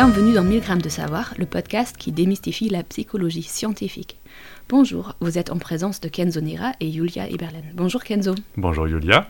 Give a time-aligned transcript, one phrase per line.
[0.00, 4.16] Bienvenue dans 1000 grammes de savoir, le podcast qui démystifie la psychologie scientifique.
[4.68, 7.64] Bonjour, vous êtes en présence de Kenzo Nera et Julia Eberlen.
[7.74, 8.36] Bonjour Kenzo.
[8.56, 9.26] Bonjour Julia.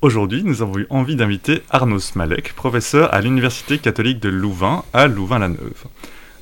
[0.00, 5.06] Aujourd'hui, nous avons eu envie d'inviter Arnaud Smalek, professeur à l'Université catholique de Louvain à
[5.06, 5.84] Louvain-la-Neuve.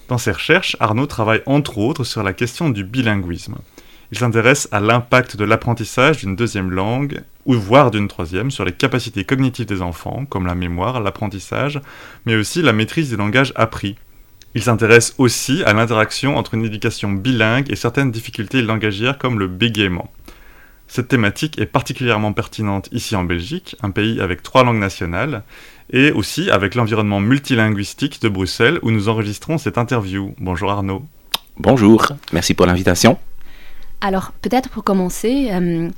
[0.08, 3.56] Dans ses recherches, Arnaud travaille entre autres sur la question du bilinguisme.
[4.14, 8.70] Il s'intéresse à l'impact de l'apprentissage d'une deuxième langue, ou voire d'une troisième, sur les
[8.70, 11.80] capacités cognitives des enfants, comme la mémoire, l'apprentissage,
[12.24, 13.96] mais aussi la maîtrise des langages appris.
[14.54, 19.48] Il s'intéresse aussi à l'interaction entre une éducation bilingue et certaines difficultés langagières comme le
[19.48, 20.12] bégaiement.
[20.86, 25.42] Cette thématique est particulièrement pertinente ici en Belgique, un pays avec trois langues nationales,
[25.90, 30.36] et aussi avec l'environnement multilinguistique de Bruxelles où nous enregistrons cette interview.
[30.38, 31.02] Bonjour Arnaud.
[31.56, 33.18] Bonjour, merci pour l'invitation.
[34.04, 35.88] Alors, peut-être pour commencer, euh,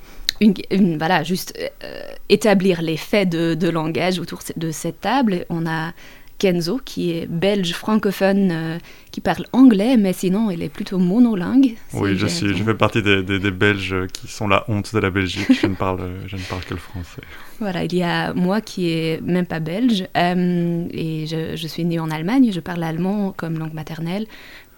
[0.41, 5.45] une, voilà, juste euh, établir les faits de, langage autour de cette table.
[5.51, 5.93] On a
[6.39, 8.79] Kenzo, qui est belge francophone, euh,
[9.11, 11.75] qui parle anglais, mais sinon il est plutôt monolingue.
[11.95, 15.11] Oui, je, suis, je fais partie des, des, Belges qui sont la honte de la
[15.11, 15.49] Belgique.
[15.61, 17.23] je, ne parle, je ne parle que le français.
[17.59, 21.99] Voilà, il y a moi qui est même pas belge, et je, je, suis née
[21.99, 24.27] en Allemagne, je parle allemand comme langue maternelle.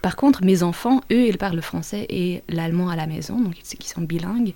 [0.03, 3.55] Par contre, mes enfants, eux, ils parlent le français et l'allemand à la maison, donc
[3.59, 4.55] ils sont bilingues.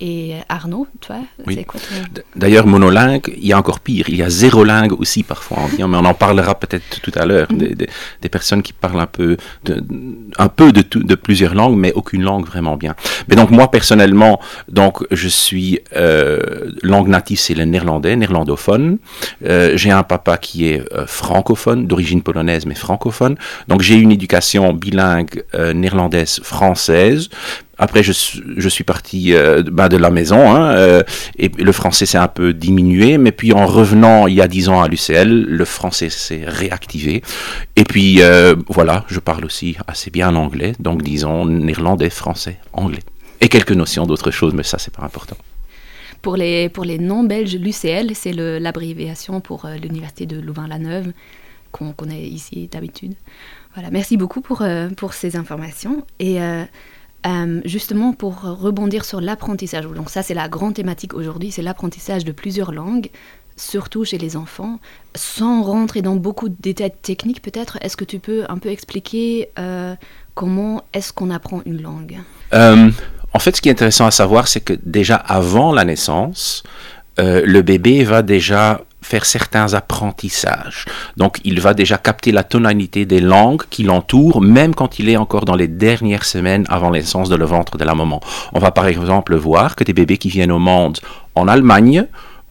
[0.00, 1.80] Et Arnaud, toi, c'est quoi
[2.34, 4.06] D'ailleurs, monolingue, il y a encore pire.
[4.08, 7.48] Il y a zérolingue aussi parfois, mais on en parlera peut-être tout à l'heure.
[7.52, 7.74] Mhm.
[8.22, 9.82] des, personnes qui parlent un peu de,
[10.38, 12.94] un peu de, de, plusieurs langues, mais aucune langue vraiment bien.
[13.28, 18.98] Mais donc moi personnellement, donc je suis euh, langue native, c'est le néerlandais, néerlandophone.
[19.44, 23.36] Euh, j'ai un papa qui est euh, francophone, d'origine polonaise mais francophone.
[23.68, 27.28] Donc j'ai une éducation bilingue néerlandaise française
[27.80, 28.12] après, je,
[28.68, 31.02] suis parti euh, bah, de la maison hein, euh,
[31.38, 33.16] et le français s'est un peu diminué.
[33.16, 37.22] Mais puis en revenant il y a dix ans à l'UCL, le français s'est réactivé.
[37.76, 43.02] Et puis euh, voilà, je parle aussi assez bien l'anglais, donc disons néerlandais, français, anglais.
[43.40, 45.38] Et quelques notions d'autres choses, mais ça, c'est pas important.
[46.20, 51.12] Pour les, pour non-belges, l'UCL, c'est l'abréviation pour l'Université de Louvain-la-Neuve,
[51.72, 53.14] qu'on connaît ici d'habitude.
[53.72, 54.62] Voilà, merci beaucoup pour,
[54.98, 56.04] pour ces informations.
[56.18, 56.38] Et
[57.26, 59.86] euh, justement pour rebondir sur l'apprentissage.
[59.86, 63.10] Donc ça c'est la grande thématique aujourd'hui, c'est l'apprentissage de plusieurs langues,
[63.56, 64.80] surtout chez les enfants.
[65.14, 69.50] Sans rentrer dans beaucoup de détails techniques peut-être, est-ce que tu peux un peu expliquer
[69.58, 69.94] euh,
[70.34, 72.18] comment est-ce qu'on apprend une langue?
[72.54, 72.90] Euh,
[73.32, 76.62] En fait ce qui est intéressant à savoir c'est que déjà avant la naissance,
[77.18, 80.84] le bébé va déjà faire certains apprentissages.
[81.16, 85.16] Donc il va déjà capter la tonalité des langues qui l'entourent, même quand il est
[85.16, 88.20] encore dans les dernières semaines avant l'essence de le ventre de la maman.
[88.52, 90.98] On va par exemple voir que des bébés qui viennent au monde
[91.34, 92.06] en Allemagne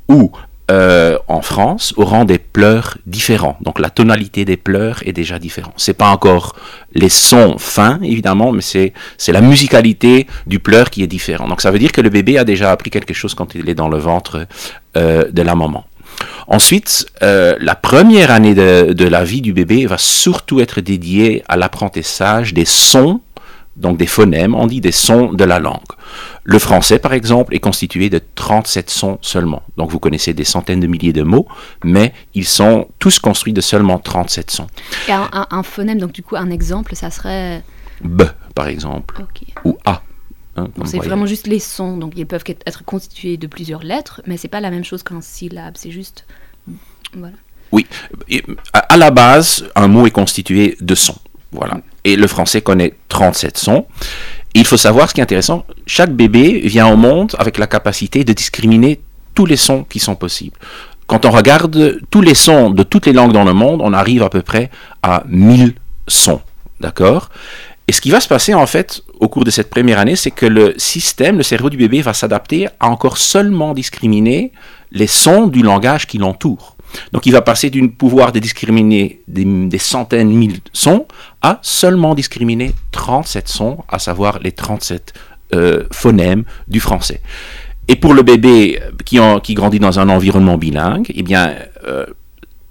[0.08, 0.32] ou
[0.70, 3.58] euh, en France auront des pleurs différents.
[3.62, 5.74] Donc la tonalité des pleurs est déjà différente.
[5.78, 6.56] C'est pas encore
[6.94, 11.48] les sons fins évidemment, mais c'est c'est la musicalité du pleur qui est différent.
[11.48, 13.74] Donc ça veut dire que le bébé a déjà appris quelque chose quand il est
[13.74, 14.46] dans le ventre
[14.96, 15.86] euh, de la maman.
[16.48, 21.58] Ensuite, euh, la première année de, la vie du bébé va surtout être dédiée à
[21.58, 23.22] l'apprentissage des sons,
[23.76, 25.80] donc des phonèmes, on dit des sons de la langue.
[26.44, 29.64] Le français, par exemple, est constitué de 37 sons seulement.
[29.78, 31.48] Donc vous connaissez des centaines de milliers de mots,
[31.84, 34.68] mais ils sont tous construits de seulement 37 sons.
[35.08, 37.64] un, phonème, donc du coup un exemple, ça serait...
[38.02, 38.24] B,
[38.56, 39.22] par exemple,
[39.66, 40.02] ou A.
[40.56, 44.38] Hein, c'est vraiment juste les sons, donc ils peuvent être constitués de plusieurs lettres, mais
[44.38, 46.26] c'est pas la même chose qu'un syllabe, c'est juste.
[47.14, 47.36] Voilà.
[47.72, 47.86] Oui,
[48.74, 51.20] à la base, un mot est constitué de sons.
[51.52, 51.82] Voilà.
[52.04, 53.86] Et le français connaît 37 sons.
[54.54, 58.24] il faut savoir ce qui est intéressant, chaque bébé vient au monde avec la capacité
[58.24, 59.00] de discriminer
[59.36, 60.58] tous les sons qui sont possibles.
[61.08, 64.24] Quand on regarde tous les sons de toutes les langues dans le monde, on arrive
[64.24, 64.70] à peu près
[65.02, 65.74] à 1000
[66.08, 66.42] sons.
[66.80, 67.30] D'accord?
[67.90, 70.30] Et ce qui va se passer en fait au cours de cette première année, c'est
[70.30, 74.52] que le système, le cerveau du bébé va s'adapter à encore seulement discriminer
[74.92, 76.78] les sons du langage qui l'entoure.
[77.14, 81.08] Donc il va passer d'un pouvoir de discriminer des, centaines, mille sons
[81.42, 85.14] à seulement discriminer 37 sons, à savoir les 37
[85.56, 87.22] euh, phonèmes du français.
[87.88, 91.56] Et pour le bébé qui, qui, grandit dans un environnement bilingue, eh bien,
[91.88, 92.06] euh,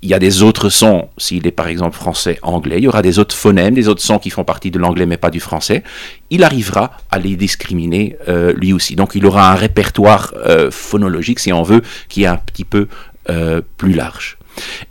[0.02, 3.02] il y a des autres sons, s'il est par exemple français, anglais, il y aura
[3.02, 5.82] des autres phonèmes, des autres sons qui font partie de l'anglais mais pas du français,
[6.30, 8.94] il arrivera à les discriminer euh, lui aussi.
[8.94, 12.86] Donc il aura un répertoire euh, phonologique, si on veut, qui est un petit peu
[13.28, 14.38] euh, plus large.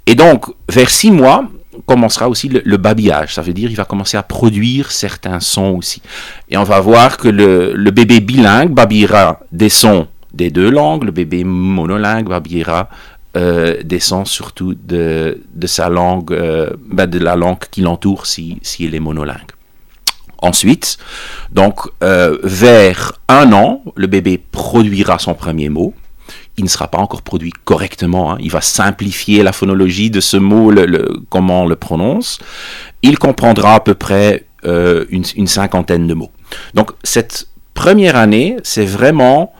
[0.05, 1.45] Et donc, vers six mois,
[1.85, 3.35] commencera aussi le, babillage.
[3.35, 6.01] Ça veut dire il va commencer à produire certains sons aussi.
[6.49, 11.03] Et on va voir que le, le bébé bilingue babillera des sons des deux langues,
[11.03, 12.89] le bébé monolingue babillera
[13.37, 18.85] euh, descend surtout de, sa langue, euh, ben, de la langue qui l'entoure si, si
[18.85, 19.51] il est monolingue.
[20.39, 20.97] Ensuite,
[21.51, 25.93] donc euh, vers un an, le bébé produira son premier mot.
[26.57, 28.33] Il ne sera pas encore produit correctement.
[28.33, 28.37] hein.
[28.39, 30.73] Il va simplifier la phonologie de ce mot,
[31.29, 32.39] comment on le prononce.
[33.03, 36.31] Il comprendra à peu près une cinquantaine de mots.
[36.73, 39.53] Donc cette première année, c'est vraiment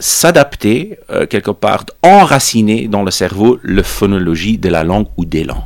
[0.00, 5.44] s'adapter euh, quelque part, enraciner dans le cerveau la phonologie de la langue ou des
[5.44, 5.58] langues.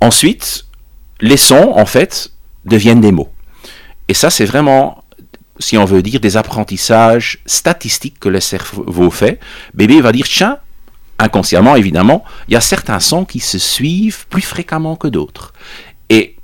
[0.00, 0.66] Ensuite,
[1.20, 2.32] les sons, en fait,
[2.64, 3.30] deviennent des mots.
[4.08, 5.04] Et ça, c'est vraiment,
[5.58, 9.40] si on veut dire, des apprentissages statistiques que le cerveau fait.
[9.74, 10.58] Bébé va dire, tiens,
[11.18, 15.52] inconsciemment évidemment, il y a certains sons qui se suivent plus fréquemment que d'autres.
[16.08, 16.36] Et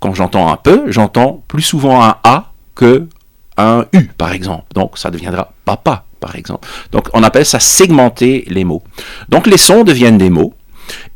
[0.00, 3.08] quand j'entends un peu, j'entends plus souvent un A que
[3.56, 4.66] un U, par exemple.
[4.74, 6.68] Donc ça deviendra papa, par exemple.
[6.92, 8.82] Donc on appelle ça segmenter les mots.
[9.28, 10.54] Donc les sons deviennent des mots.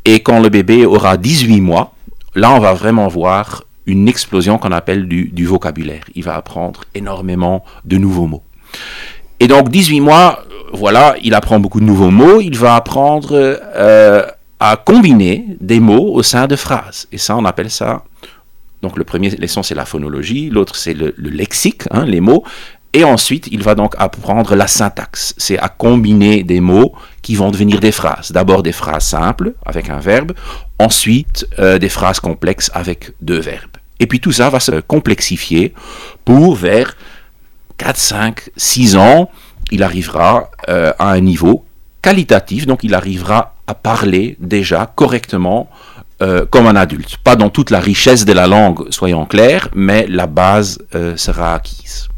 [0.05, 1.93] Et quand le bébé aura 18 mois,
[2.35, 6.03] là on va vraiment voir une explosion qu'on appelle du, vocabulaire.
[6.15, 8.43] Il va apprendre énormément de nouveaux mots.
[9.39, 12.41] Et donc 18 mois, euh, voilà, il apprend beaucoup de nouveaux mots.
[12.41, 14.25] Il va apprendre euh,
[14.59, 17.07] à combiner des mots au sein de phrases.
[17.11, 18.03] Et ça, on appelle ça
[18.81, 22.43] donc le premier leçon, c'est la phonologie, l'autre, c'est le, le lexique, hein, les mots.
[22.93, 25.33] Et ensuite, il va donc apprendre la syntaxe.
[25.37, 28.31] C'est à combiner des mots qui vont devenir des phrases.
[28.31, 30.33] D'abord des phrases simples avec un verbe,
[30.77, 33.77] ensuite euh, des phrases complexes avec deux verbes.
[33.99, 35.73] Et puis tout ça va se complexifier
[36.25, 36.97] pour vers
[37.77, 39.29] 4, 5, 6 ans,
[39.71, 41.63] il arrivera euh, à un niveau
[42.01, 45.69] qualitatif, donc il arrivera à parler déjà correctement
[46.21, 47.17] euh, comme un adulte.
[47.23, 50.79] Pas dans toute la richesse de la langue, soyons clairs, mais la base
[51.15, 52.09] sera acquise.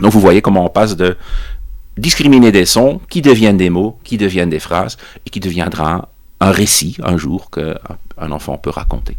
[0.00, 1.16] Donc vous voyez comment on passe de
[1.96, 6.06] discriminer des sons qui deviennent des mots, qui deviennent des phrases, et qui deviendra un,
[6.40, 9.16] un récit un jour qu'un enfant peut raconter.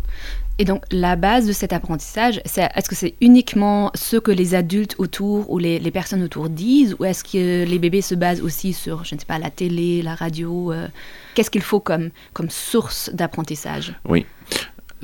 [0.57, 4.54] Et donc, la base de cet apprentissage, c'est, est-ce que c'est uniquement ce que les
[4.54, 8.42] adultes autour ou les, les personnes autour disent, ou est-ce que les bébés se basent
[8.42, 10.88] aussi sur, je ne sais pas, la télé, la radio euh,
[11.34, 13.94] Qu'est-ce qu'il faut comme, comme source d'apprentissage?
[14.07, 14.25] Oui,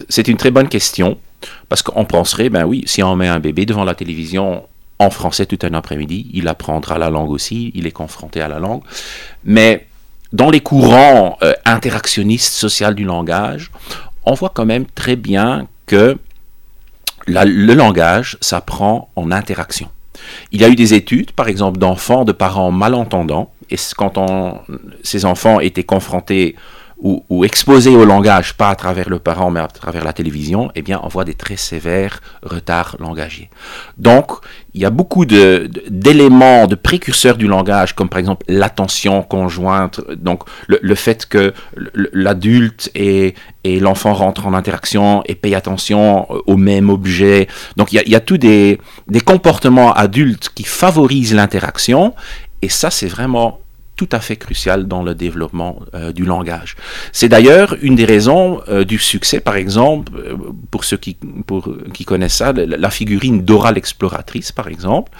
[0.09, 1.17] c'est une très bonne question,
[1.69, 4.63] parce qu'on penserait, ben oui, si on met un bébé devant la télévision
[4.99, 8.59] en français tout un après-midi, il apprendra la langue aussi, il est confronté à la
[8.59, 8.81] langue,
[9.43, 9.87] mais
[10.33, 13.71] dans les courants euh, interactionnistes sociaux du langage,
[14.25, 16.17] on voit quand même très bien que
[17.27, 19.89] le langage s'apprend en interaction.
[20.51, 24.63] Il y a eu des études, par exemple, d'enfants de parents malentendants, et quand
[25.03, 26.55] ces enfants étaient confrontés
[26.99, 30.71] ou, ou, exposés au langage, pas à travers le parent, mais à travers la télévision,
[30.75, 33.49] eh bien, on voit des très sévères retards langagiers.
[33.97, 34.31] Donc,
[34.73, 40.43] il y a beaucoup d'éléments, de, précurseurs du langage, comme par exemple l'attention conjointe, donc
[40.67, 41.53] le, fait que
[42.13, 47.47] l'adulte et, et l'enfant rentrent en interaction et payent attention au même objet.
[47.75, 52.15] Donc, il y a, il tous des, des comportements adultes qui favorisent l'interaction,
[52.61, 53.59] et ça, c'est vraiment
[53.97, 56.75] tout à fait crucial dans le développement euh, du langage.
[57.11, 60.37] C'est d'ailleurs une des raisons euh, du succès, par exemple, euh,
[60.71, 65.11] pour ceux qui, pour, qui connaissent ça, la figurine Dora l'exploratrice, par exemple,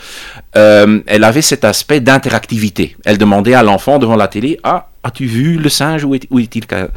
[0.54, 2.96] elle avait cet aspect d'interactivité.
[3.06, 6.70] Elle demandait à l'enfant devant la télé, ah, as-tu vu le singe Où est-il est
[6.70, 6.90] ca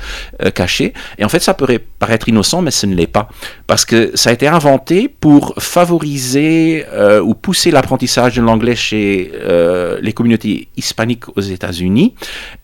[0.50, 0.92] caché?
[1.18, 3.28] Et en fait, ça pourrait paraître innocent, mais ce ne l'est pas.
[3.66, 9.32] Parce que ça a été inventé pour favoriser euh, ou pousser l'apprentissage de l'anglais chez
[9.34, 12.14] euh, les communautés hispaniques aux États-Unis.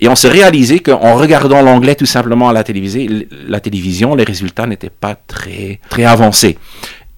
[0.00, 2.64] Et on s'est réalisé qu'en regardant l'anglais tout simplement à la,
[3.48, 6.58] la télévision, les résultats n'étaient pas très, très avancés.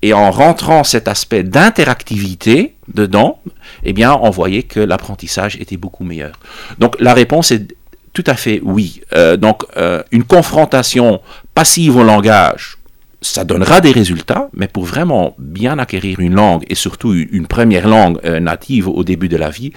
[0.01, 3.41] Et en rentrant cet aspect d'interactivité dedans,
[3.83, 6.39] eh bien, on voyait que l'apprentissage était beaucoup meilleur.
[6.79, 7.75] Donc, la réponse est
[8.13, 9.03] tout à fait oui.
[9.13, 11.21] Euh, donc, euh, une confrontation
[11.55, 12.79] passive au langage,
[13.21, 17.89] ça donnera des résultats, mais pour vraiment bien acquérir une langue, et surtout une première
[17.89, 19.73] langue euh, native au début de la vie,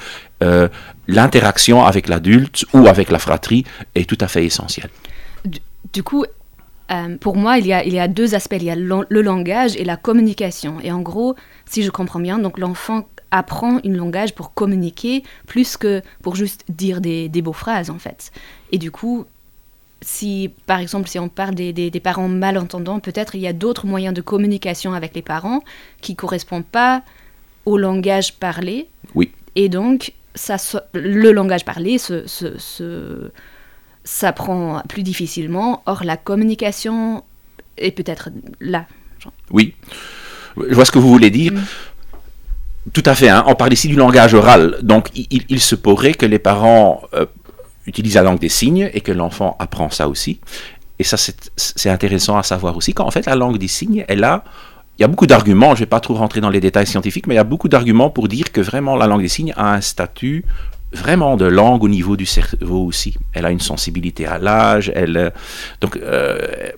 [1.07, 4.89] l'interaction avec l'adulte ou avec la fratrie est tout à fait essentielle.
[5.93, 6.25] Du, coup,
[7.19, 8.55] pour moi, il y, a, il y, a, deux aspects.
[8.57, 10.77] Il y a le, langage et la communication.
[10.81, 11.35] Et en gros,
[11.67, 16.63] si je comprends bien, donc l'enfant apprend une langage pour communiquer plus que pour juste
[16.69, 18.31] dire des, des beaux phrases, en fait.
[18.71, 19.25] Et du coup,
[20.01, 23.53] si, par exemple, si on parle des, des, des parents malentendants, peut-être il y a
[23.53, 25.63] d'autres moyens de communication avec les parents
[26.01, 27.03] qui ne correspondent pas
[27.65, 28.87] au langage parlé.
[29.15, 29.31] Oui.
[29.55, 30.57] Et donc, ça,
[30.93, 32.27] le langage parlé se...
[32.27, 33.31] se, se
[34.03, 35.83] s'apprend plus difficilement.
[35.85, 37.23] Or, la communication
[37.77, 38.87] est peut-être là.
[39.19, 39.31] Genre.
[39.51, 39.75] Oui,
[40.57, 41.53] je vois ce que vous voulez dire.
[41.53, 41.61] Mm.
[42.93, 43.29] Tout à fait.
[43.29, 43.43] Hein.
[43.47, 44.77] On parle ici du langage oral.
[44.81, 47.25] Donc, il, se pourrait que les parents euh,
[47.85, 50.39] utilise la langue des signes et que l'enfant apprend ça aussi.
[50.97, 54.43] Et ça, c'est intéressant à savoir aussi qu'en fait, la langue des signes, elle a
[54.99, 57.25] il y a beaucoup d'arguments, je ne vais pas trop rentrer dans les détails scientifiques,
[57.25, 59.73] mais il y a beaucoup d'arguments pour dire que vraiment la langue des signes a
[59.73, 60.45] un statut
[60.93, 63.15] vraiment de langue au niveau du cerveau aussi.
[63.33, 65.29] Elle a une sensibilité à l'âge, elle, euh,
[65.79, 66.37] donc euh,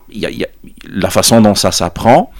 [0.09, 0.47] il y, a,
[0.89, 2.31] la façon dont ça s'apprend.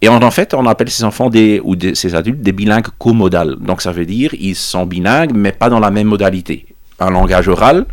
[0.00, 1.30] Et en, fait, on appelle ces enfants
[1.62, 3.56] ou ces adultes des bilingues comodales.
[3.56, 6.66] Donc ça veut dire ils sont bilingues, mais pas dans la même modalité.
[7.00, 7.86] Un langage oral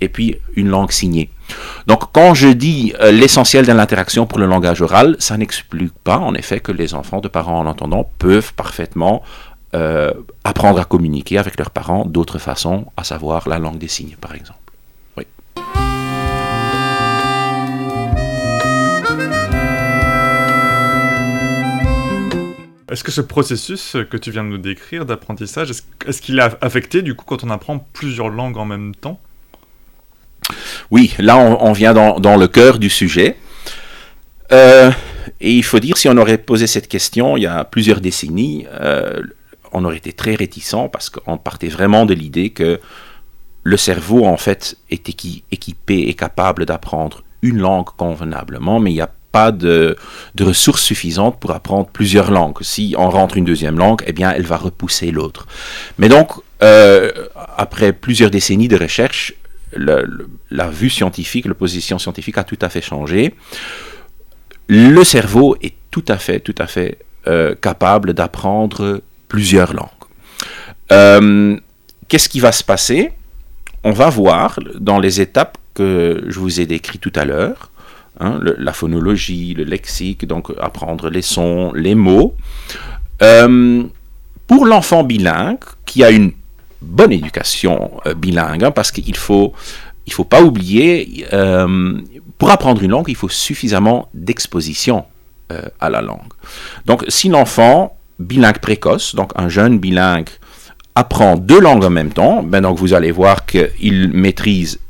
[0.00, 1.30] et puis une langue signée.
[1.86, 6.18] Donc quand je dis euh, l'essentiel de l'interaction pour le langage oral, ça n'explique pas
[6.18, 9.22] en effet que les enfants de parents en entendant peuvent parfaitement
[9.74, 10.12] euh,
[10.44, 14.34] apprendre à communiquer avec leurs parents d'autres façons, à savoir la langue des signes, par
[14.34, 14.67] exemple.
[22.90, 25.70] Est-ce que ce processus que tu viens de nous décrire d'apprentissage,
[26.06, 29.20] est-ce qu'il est affecté du coup quand on apprend plusieurs langues en même temps?
[30.90, 33.36] Oui, là on, vient dans, le cœur du sujet.
[34.52, 34.90] Euh,
[35.40, 38.66] et il faut dire, si on aurait posé cette question il y a plusieurs décennies,
[38.80, 39.20] euh,
[39.72, 42.80] on aurait été très réticent parce qu'on partait vraiment de l'idée que
[43.64, 49.02] le cerveau, en fait, est équipé et capable d'apprendre une langue convenablement, mais il n'y
[49.02, 49.10] a
[49.52, 49.96] de,
[50.40, 52.58] ressources suffisantes pour apprendre plusieurs langues.
[52.62, 55.46] Si on rentre une deuxième langue, eh bien, elle va repousser l'autre.
[55.98, 57.10] Mais donc, euh,
[57.56, 59.34] après plusieurs décennies de recherche,
[59.76, 63.34] la vue scientifique, la position scientifique a tout à fait changé.
[64.68, 69.88] Le cerveau est tout à fait, tout à fait euh, capable d'apprendre plusieurs langues.
[70.92, 71.58] Euh,
[72.08, 73.12] qu'est-ce qui va se passer?
[73.84, 77.70] On va voir dans les étapes que je vous ai décrites tout à l'heure,
[78.20, 82.34] hein, la phonologie, le lexique, donc apprendre les sons, les mots.
[83.22, 83.84] Euh,
[84.46, 86.32] pour l'enfant bilingue, qui a une
[86.80, 89.52] bonne éducation euh, bilingue, hein, parce qu'il faut,
[90.06, 91.26] il faut pas oublier,
[92.38, 95.04] pour apprendre une langue, il faut suffisamment d'exposition
[95.80, 96.32] à la langue.
[96.84, 100.28] Donc, si l'enfant bilingue précoce, donc un jeune bilingue
[100.94, 104.80] apprend deux langues en même temps, ben donc vous allez voir qu'il maîtrise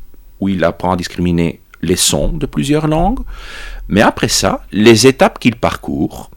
[0.40, 3.20] ou il apprend à discriminer les sons de plusieurs langues.
[3.88, 6.30] Mais après ça, les étapes qu'il parcourt,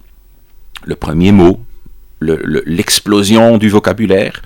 [0.83, 1.59] le premier mot,
[2.21, 4.41] l'explosion du vocabulaire,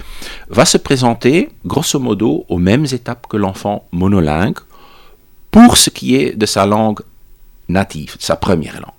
[0.49, 4.59] va se présenter grosso modo aux mêmes étapes que l'enfant monolingue
[5.51, 6.99] pour ce qui est de sa langue
[7.67, 8.91] native, sa première langue.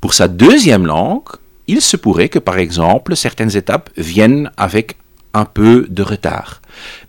[0.00, 1.28] Pour sa deuxième langue,
[1.68, 4.96] il se pourrait que, par exemple, certaines étapes viennent avec
[5.34, 6.60] un peu de retard.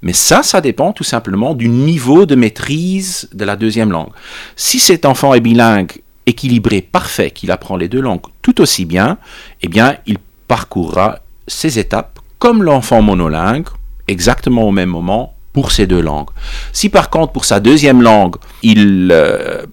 [0.02, 4.12] Mais ça, ça dépend tout simplement du niveau de maîtrise de la deuxième langue.
[4.56, 9.18] Si cet enfant est bilingue, équilibré, parfait, qu'il apprend les deux langues tout aussi bien,
[9.62, 13.68] eh bien, il parcourra ces étapes comme l'enfant monolingue,
[14.08, 16.30] exactement au même moment, pour ces deux langues.
[16.74, 19.66] Si par contre, pour sa deuxième langue, il euh,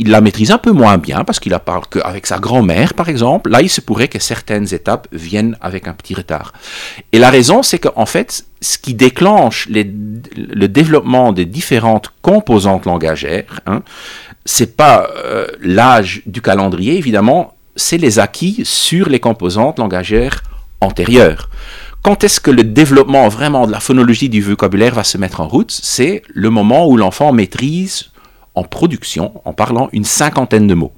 [0.00, 3.10] il la maîtrise un peu moins bien parce qu'il la parle qu'avec sa grand-mère, par
[3.10, 3.50] exemple.
[3.50, 6.54] Là, il se pourrait que certaines étapes viennent avec un petit retard.
[7.12, 13.60] Et la raison, c'est qu'en fait, ce qui déclenche le développement des différentes composantes langagères,
[13.66, 13.82] hein,
[14.46, 20.42] c'est pas euh, l'âge du calendrier, évidemment, c'est les acquis sur les composantes langagères
[20.80, 21.50] antérieures.
[22.00, 25.48] Quand est-ce que le développement vraiment de la phonologie du vocabulaire va se mettre en
[25.48, 25.70] route?
[25.70, 28.10] C'est le moment où l'enfant maîtrise
[28.54, 30.92] en production en parlant une cinquantaine de mots.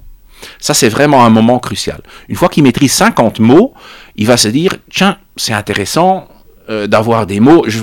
[0.59, 2.01] Ça, c'est vraiment un moment crucial.
[2.27, 3.73] Une fois qu'il maîtrise 50 mots,
[4.15, 6.27] il va se dire, tiens, c'est intéressant
[6.69, 7.79] euh, d'avoir des mots, je,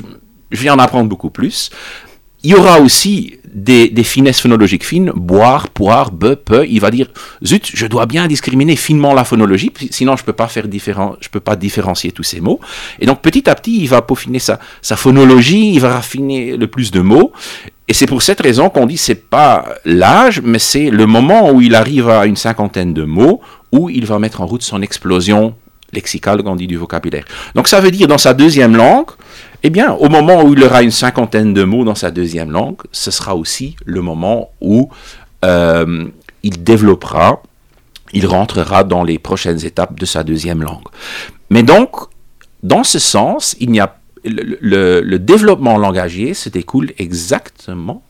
[0.51, 1.71] je, vais en apprendre beaucoup plus.
[2.43, 6.67] Il y aura aussi des, finesses phonologiques fines, boire, poire, be, peu.
[6.67, 7.09] Il va dire,
[7.45, 10.49] zut, je dois bien discriminer finement la phonologie, sinon je peux pas
[11.31, 12.61] peux pas différencier tous ces mots.
[12.99, 16.67] Et donc petit à petit, il va peaufiner sa, sa phonologie, il va raffiner le
[16.67, 17.33] plus de mots.
[17.91, 21.61] Et c'est pour cette raison qu'on dit c'est pas l'âge, mais c'est le moment où
[21.61, 23.41] il arrive à une cinquantaine de mots,
[23.73, 25.57] où il va mettre en route son explosion
[25.93, 27.25] lexicale, on dit du vocabulaire.
[27.57, 29.11] Donc ça veut dire dans sa deuxième langue,
[29.65, 32.77] eh bien, au moment où il aura une cinquantaine de mots dans sa deuxième langue,
[32.93, 34.89] ce sera aussi le moment où
[35.45, 36.07] euh,
[36.45, 37.43] il développera,
[38.13, 40.87] il rentrera dans les prochaines étapes de sa deuxième langue.
[41.51, 41.97] Mais donc,
[42.63, 48.03] dans ce sens, il n'y a le, développement langagier se découle exactement,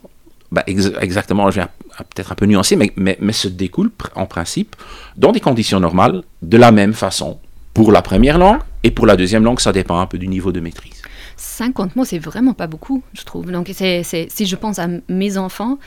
[0.50, 1.66] bah, exactement, je vais
[1.98, 4.76] peut-être un peu nuancer, mais, se découle en principe
[5.16, 7.38] dans des conditions normales de la même façon
[7.74, 10.52] pour la première langue et pour la deuxième langue, ça dépend un peu du niveau
[10.52, 11.02] de maîtrise.
[11.36, 13.50] 50 mots, c'est vraiment pas beaucoup, je trouve.
[13.50, 15.78] Donc, si je pense à mes enfants,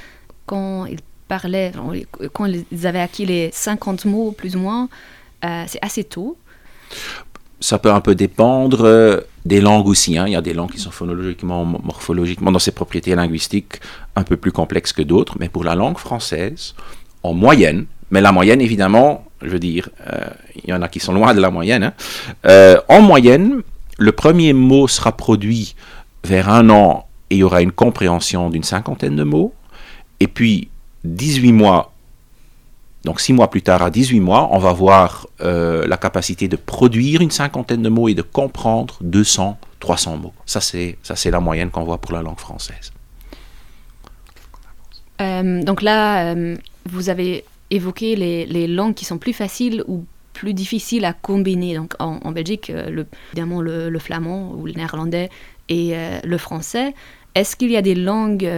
[0.46, 1.72] quand ils parlaient,
[2.34, 4.90] quand ils avaient acquis les 50 mots plus ou moins,
[5.46, 6.38] euh, c'est assez tôt.
[7.64, 10.18] Ça peut un peu dépendre euh, des langues aussi.
[10.18, 10.26] Hein.
[10.28, 13.80] Il y a des langues qui sont phonologiquement, morphologiquement, dans ses propriétés linguistiques,
[14.18, 15.38] un peu plus complexes que d'autres.
[15.40, 16.76] Mais pour la langue française,
[17.24, 20.28] en moyenne, mais la moyenne, évidemment, je veux dire, euh,
[20.62, 21.86] il y en a qui sont loin de la moyenne.
[21.86, 21.94] Hein.
[22.48, 23.62] Euh, en moyenne,
[23.98, 25.76] le premier mot sera produit
[26.26, 29.54] vers un an et il y aura une compréhension d'une cinquantaine de mots.
[30.20, 30.68] Et puis,
[31.06, 31.93] 18 mois
[33.04, 36.56] donc six mois plus tard, à 18 mois, on va voir euh, la capacité de
[36.56, 40.34] produire une cinquantaine de mots et de comprendre 200, 300 mots.
[40.46, 42.94] Ça, c'est, ça, c'est la moyenne qu'on voit pour la langue française.
[45.22, 46.56] Euh, donc là, euh,
[46.90, 51.76] vous avez évoqué les, langues qui sont plus faciles ou plus difficiles à combiner.
[51.76, 55.30] Donc en, Belgique, le, évidemment le, flamand ou le néerlandais
[55.70, 55.94] et
[56.24, 56.94] le français.
[57.36, 58.50] Est-ce qu'il y a des langues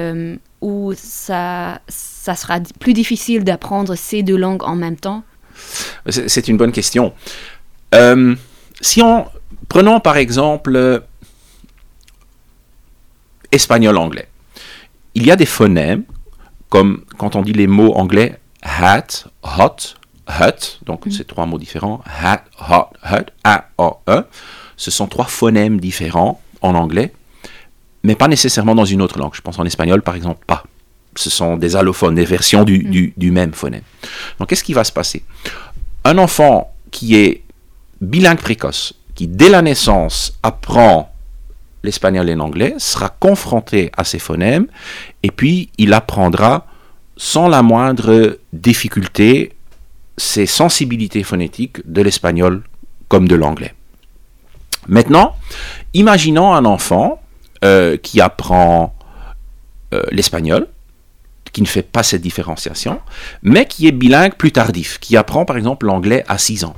[0.62, 5.24] où ça, ça sera plus difficile d'apprendre ces deux langues en même temps?
[6.08, 7.14] C'est une bonne question.
[7.94, 8.36] Euh,
[8.82, 9.26] si on
[9.70, 11.00] prenons par exemple euh,
[13.52, 14.28] espagnol-anglais,
[15.14, 16.04] il y a des phonèmes
[16.70, 19.96] comme quand on dit les mots anglais hat, hot,
[20.28, 21.12] hut, donc mm.
[21.12, 24.24] c'est trois mots différents, hat, hot, hut, a, o, e.
[24.76, 27.14] Ce sont trois phonèmes différents en anglais
[28.06, 29.34] mais pas nécessairement dans une autre langue.
[29.34, 30.64] Je pense en espagnol, par exemple, pas.
[31.16, 33.32] Ce sont des allophones, des versions du, mm.
[33.32, 33.82] même phonème.
[34.40, 35.24] Donc, qu'est-ce qui va se passer?
[36.04, 37.42] Un enfant qui est
[38.02, 41.12] bilingue précoce, qui dès la naissance apprend
[41.84, 44.68] l'espagnol et l'anglais, sera confronté à ces phonèmes,
[45.24, 46.68] et puis il apprendra
[47.18, 49.54] sans la moindre difficulté
[50.18, 52.64] ces sensibilités phonétiques de l'espagnol
[53.08, 53.74] comme de l'anglais.
[54.88, 55.36] Maintenant,
[55.94, 57.20] imaginons un enfant
[57.64, 58.96] euh, qui apprend
[59.94, 60.68] euh, l'espagnol,
[61.54, 63.00] qui ne fait pas cette différenciation,
[63.44, 66.76] mais qui est bilingue plus tardif, qui apprend par exemple l'anglais à 6 ans.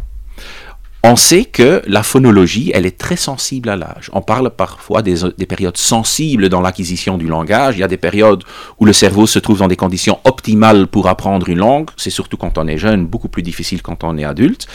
[1.03, 4.09] On sait que la phonologie, elle est très sensible à l'âge.
[4.13, 7.77] On parle parfois des, des périodes sensibles dans l'acquisition du langage.
[7.77, 8.43] Il y a des périodes
[8.79, 11.89] où le cerveau se trouve dans des conditions optimales pour apprendre une langue.
[11.97, 14.67] C'est surtout quand on est jeune, beaucoup plus difficile quand on est adulte.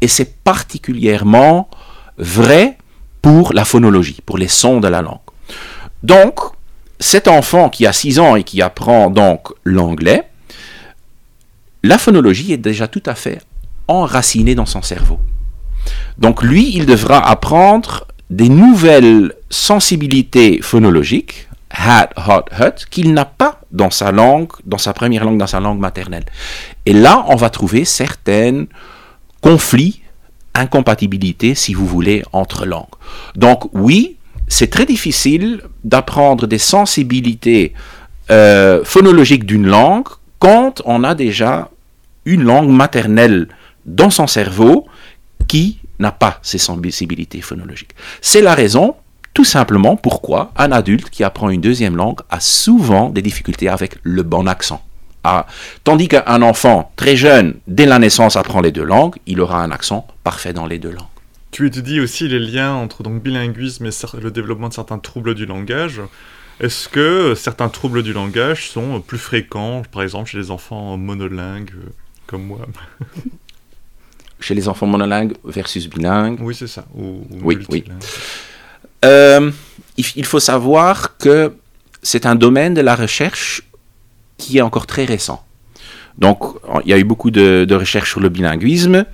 [0.00, 1.68] Et c'est particulièrement
[2.18, 2.78] vrai
[3.20, 5.18] pour la phonologie, pour les sons de la langue.
[6.02, 6.38] Donc,
[6.98, 10.24] cet enfant qui a 6 ans et qui apprend donc l'anglais,
[11.82, 13.40] la phonologie est déjà tout à fait
[13.88, 15.18] enracinée dans son cerveau.
[16.18, 23.60] Donc lui, il devra apprendre des nouvelles sensibilités phonologiques, hat, hot, hut, qu'il n'a pas
[23.72, 26.26] dans sa langue, dans sa première langue, dans sa langue maternelle.
[26.86, 28.66] Et là, on va trouver certains
[29.40, 30.02] conflits,
[30.54, 32.86] incompatibilités, si vous voulez, entre langues.
[33.34, 34.18] Donc oui,
[34.50, 37.72] c'est très difficile d'apprendre des sensibilités
[38.30, 40.08] euh, phonologiques d'une langue
[40.38, 41.70] quand on a déjà
[42.26, 43.48] une langue maternelle
[43.86, 44.86] dans son cerveau
[45.48, 47.94] qui n'a pas ces sensibilités phonologiques.
[48.20, 48.96] C'est la raison,
[49.34, 53.96] tout simplement, pourquoi un adulte qui apprend une deuxième langue a souvent des difficultés avec
[54.02, 54.82] le bon accent.
[55.22, 55.46] Ah,
[55.84, 59.70] tandis qu'un enfant très jeune, dès la naissance, apprend les deux langues, il aura un
[59.70, 61.09] accent parfait dans les deux langues.
[61.50, 65.46] Tu étudies aussi les liens entre donc bilinguisme et le développement de certains troubles du
[65.46, 66.00] langage.
[66.60, 71.72] Est-ce que certains troubles du langage sont plus fréquents, par exemple chez les enfants monolingues
[71.74, 71.90] euh,
[72.26, 72.60] comme moi?
[74.42, 76.86] Chez les enfants monolingues versus bilingues Oui, c'est ça.
[76.94, 77.84] oui, oui.
[79.04, 79.50] Euh,
[79.98, 81.54] il, faut savoir que
[82.02, 83.62] c'est un domaine de la recherche
[84.38, 85.44] qui est encore très récent.
[86.18, 86.42] Donc,
[86.84, 89.04] il y a eu beaucoup de, recherches sur le bilinguisme.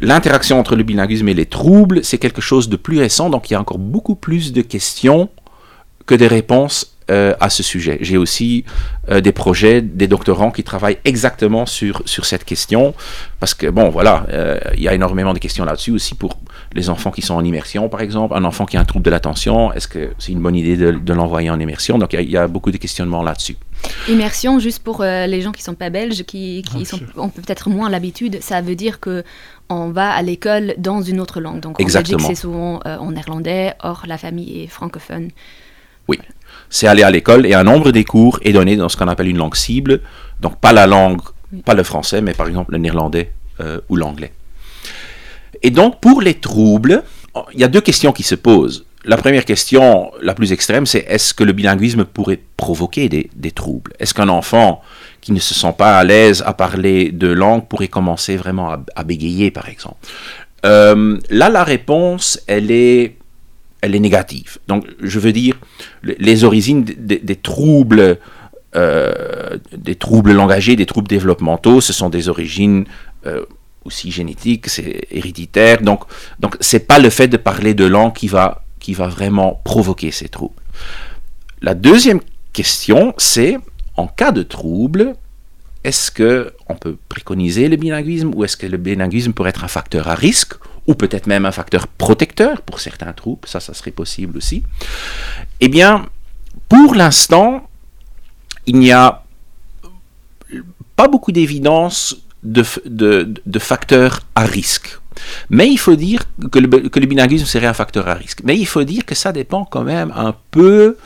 [0.00, 3.54] L'interaction entre le bilinguisme et les troubles, c'est quelque chose de plus récent, donc il
[3.54, 5.28] y a encore beaucoup plus de questions
[6.06, 7.98] que des réponses euh, à ce sujet.
[8.00, 8.64] J'ai aussi
[9.10, 12.94] euh, des projets, des doctorants qui travaillent exactement sur, sur cette question,
[13.38, 16.38] parce que, bon, voilà, euh, il y a énormément de questions là-dessus aussi pour
[16.74, 18.34] les enfants qui sont en immersion, par exemple.
[18.34, 21.12] Un enfant qui a un trouble de l'attention, est-ce que c'est une bonne idée de,
[21.12, 21.98] l'envoyer en immersion?
[21.98, 23.56] Donc, il y, a beaucoup de questionnements là-dessus.
[24.08, 27.68] Immersion, juste pour les gens qui ne sont pas belges, qui, qui sont, ont peut-être
[27.68, 29.24] moins l'habitude, ça veut dire que
[29.72, 31.60] on va à l'école dans une autre langue.
[31.60, 35.30] Donc en Belgique, c'est souvent euh, en néerlandais, or la famille est francophone.
[36.08, 36.18] Oui,
[36.72, 39.28] c'est aller à l'école et un nombre des cours est donné dans ce qu'on appelle
[39.28, 40.00] une langue cible,
[40.40, 41.20] donc pas la langue,
[41.66, 43.30] pas le français, mais par exemple le néerlandais
[43.60, 44.32] euh, ou l'anglais.
[45.62, 47.04] Et donc pour les troubles,
[47.52, 48.86] il y a deux questions qui se posent.
[49.04, 53.50] La première question, la plus extrême, c'est est-ce que le bilinguisme pourrait provoquer des, des
[53.50, 53.92] troubles?
[53.98, 54.80] Est-ce qu'un enfant
[55.20, 59.04] qui ne se sent pas à l'aise à parler de langue pourrait commencer vraiment à,
[59.04, 59.96] bégayer, par exemple?
[60.64, 63.16] Euh, là, la réponse, elle est,
[63.82, 64.58] elle est négative.
[64.68, 65.58] Donc, je veux dire,
[66.02, 68.18] les origines des, troubles,
[68.76, 72.86] euh, des troubles langagiers, des troubles développementaux, ce sont des origines
[73.26, 73.44] euh,
[73.84, 75.82] aussi génétique, c'est héréditaire.
[75.82, 76.04] Donc,
[76.38, 80.12] donc c'est pas le fait de parler de langue qui va, qui va vraiment provoquer
[80.12, 80.54] ces troubles.
[81.60, 82.20] La deuxième
[82.52, 83.58] question, c'est
[83.96, 85.14] en cas de trouble,
[85.82, 89.68] est-ce que on peut préconiser le bilinguisme ou est-ce que le bilinguisme pourrait être un
[89.68, 90.54] facteur à risque
[90.86, 94.62] ou peut-être même un facteur protecteur pour certains troubles, ça, ça serait possible aussi.
[95.60, 96.06] Eh bien,
[96.68, 97.68] pour l'instant,
[98.66, 99.22] il n'y a
[100.96, 104.98] pas beaucoup d'évidence de, facteurs à risque.
[105.50, 108.40] Mais il faut dire que le, que bilinguisme serait un facteur à risque.
[108.44, 110.96] Mais il faut dire que ça dépend quand même un peu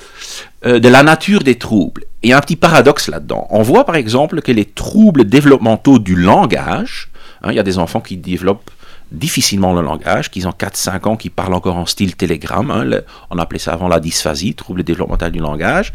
[0.65, 2.05] euh, de la nature des troubles.
[2.23, 3.47] Il y a un petit paradoxe là-dedans.
[3.51, 7.11] On voit par exemple que les troubles développementaux du langage,
[7.43, 8.71] hein, il y a des enfants qui développent
[9.13, 12.71] difficilement le langage, qui ont 4-5 ans, qui parlent encore en style télégramme.
[12.71, 15.93] Hein, on appelait ça avant la dysphasie, trouble développemental du langage.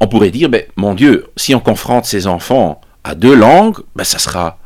[0.00, 4.04] On pourrait dire, ben, mon Dieu, si on confronte ces enfants à deux langues, ben,
[4.04, 4.58] ça sera,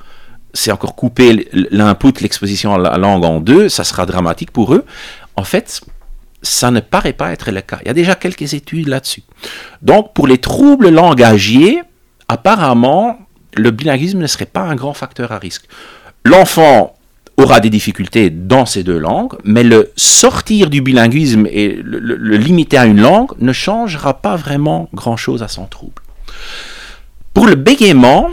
[0.53, 4.85] c'est encore couper l'input, l'exposition à la langue en deux, ça sera dramatique pour eux.
[5.37, 5.81] En fait,
[6.43, 7.79] ça ne paraît pas être le cas.
[7.83, 9.23] Il y a déjà quelques études là-dessus.
[9.83, 11.83] Donc, pour les troubles langagiers,
[12.29, 13.19] apparemment,
[13.55, 15.67] le bilinguisme ne serait pas un grand facteur à risque.
[16.25, 16.95] L'enfant
[17.39, 22.77] aura des difficultés dans ces deux langues, mais le sortir du bilinguisme et le, limiter
[22.77, 26.03] à une langue ne changera pas vraiment grand-chose à son trouble.
[27.33, 28.29] Pour le bégaiement,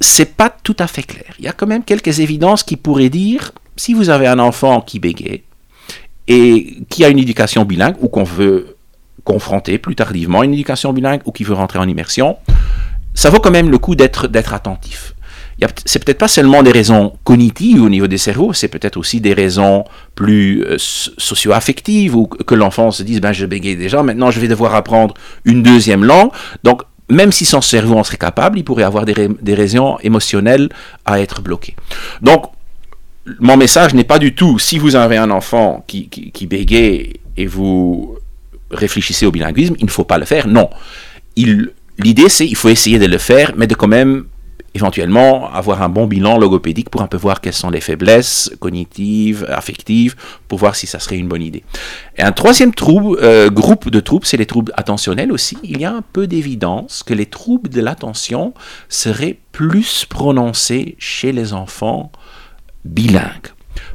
[0.00, 1.34] c'est pas tout à fait clair.
[1.38, 4.82] Il y a quand même quelques évidences qui pourraient dire si vous avez un enfant
[4.82, 5.42] qui bégaye
[6.28, 8.76] et qui a une éducation bilingue ou qu'on veut
[9.24, 12.36] confronter plus tardivement une éducation bilingue ou qui veut rentrer en immersion,
[13.14, 15.15] ça vaut quand même le coup d'être attentif
[15.84, 19.32] c'est peut-être pas seulement des raisons cognitives au niveau des cerveaux, c'est peut-être aussi des
[19.32, 24.38] raisons plus euh, socio-affectives ou que l'enfant se dise ben je bégaye déjà, maintenant je
[24.38, 25.14] vais devoir apprendre
[25.44, 26.30] une deuxième langue.
[26.62, 30.68] Donc même si son cerveau en serait capable, il pourrait avoir des, raisons émotionnelles
[31.04, 31.74] à être bloqué.
[32.20, 32.46] Donc
[33.40, 37.20] mon message n'est pas du tout si vous avez un enfant qui, qui, qui bégaye
[37.36, 38.18] et vous
[38.70, 40.46] réfléchissez au bilinguisme, il ne faut pas le faire.
[40.46, 40.68] Non.
[41.36, 44.24] L'idée, c'est il faut essayer de le faire, mais de quand même
[44.76, 49.46] éventuellement avoir un bon bilan logopédique pour un peu voir quelles sont les faiblesses cognitives,
[49.48, 50.14] affectives,
[50.48, 51.64] pour voir si ça serait une bonne idée.
[52.16, 55.58] Et un troisième euh, groupe de troubles, c'est les troubles attentionnels aussi.
[55.64, 58.54] Il y a un peu d'évidence que les troubles de l'attention
[58.88, 62.12] seraient plus prononcés chez les enfants
[62.84, 63.52] bilingues.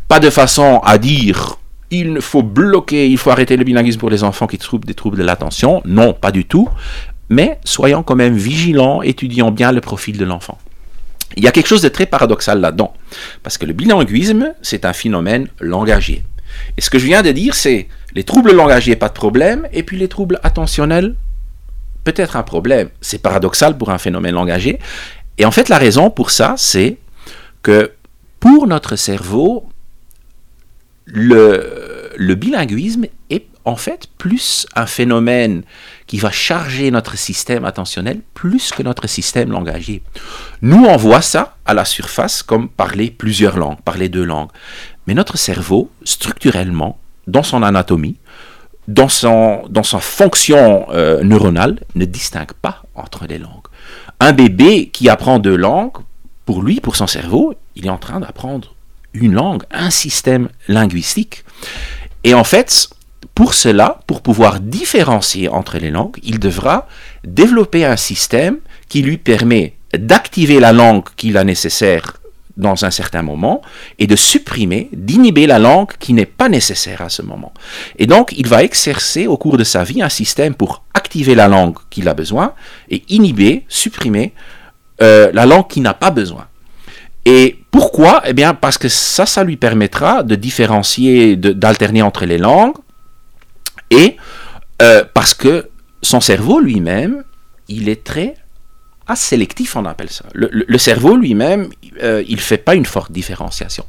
[0.07, 1.57] Pas de façon à dire
[1.93, 5.17] il faut bloquer, il faut arrêter le bilinguisme pour les enfants qui trouvent des troubles
[5.17, 5.81] de l'attention.
[5.85, 6.69] Non, pas du tout.
[7.29, 10.57] Mais soyons quand même vigilants, étudions bien le profil de l'enfant.
[11.37, 12.93] Il y a quelque chose de très paradoxal là-dedans,
[13.43, 16.23] parce que le bilinguisme, c'est un phénomène langagier.
[16.77, 19.83] Et ce que je viens de dire, c'est les troubles langagiers, pas de problème, et
[19.83, 21.15] puis les troubles attentionnels,
[22.03, 22.89] peut-être un problème.
[22.99, 24.79] C'est paradoxal pour un phénomène langagier.
[25.37, 26.97] Et en fait, la raison pour ça, c'est
[27.63, 27.91] que
[28.39, 29.69] pour notre cerveau,
[31.05, 35.63] le, le bilinguisme est en fait plus un phénomène
[36.07, 40.03] qui va charger notre système attentionnel plus que notre système langagier.
[40.61, 44.49] Nous, on voit ça à la surface comme parler plusieurs langues, parler deux langues.
[45.07, 48.17] Mais notre cerveau, structurellement, dans son anatomie,
[48.87, 53.67] dans, son, dans sa fonction euh, neuronale, ne distingue pas entre les langues.
[54.19, 55.97] Un bébé qui apprend deux langues,
[56.45, 58.75] pour lui, pour son cerveau, il est en train d'apprendre
[59.13, 61.43] une langue, un système linguistique.
[62.23, 62.89] Et en fait,
[63.41, 66.87] pour cela, pour pouvoir différencier entre les langues, il devra
[67.23, 72.17] développer un système qui lui permet d'activer la langue qu'il a nécessaire
[72.55, 73.63] dans un certain moment
[73.97, 77.51] et de supprimer, d'inhiber la langue qui n'est pas nécessaire à ce moment.
[77.97, 81.47] Et donc, il va exercer au cours de sa vie un système pour activer la
[81.47, 82.53] langue qu'il a besoin
[82.91, 84.33] et inhiber, supprimer
[85.01, 86.45] euh, la langue qui n'a pas besoin.
[87.25, 88.21] Et pourquoi?
[88.27, 92.75] Eh bien, parce que ça, ça lui permettra de différencier, d'alterner entre les langues,
[93.91, 94.17] et
[94.81, 95.69] euh, parce que
[96.01, 97.23] son cerveau lui-même,
[97.67, 98.35] il est très
[99.15, 100.25] sélectif, on appelle ça.
[100.33, 101.69] Le, cerveau lui-même,
[102.01, 103.85] euh, il ne fait pas une forte différenciation.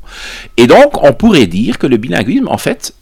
[0.56, 2.94] Et donc, on pourrait dire que le bilinguisme, en fait,